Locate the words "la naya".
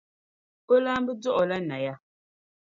1.49-1.93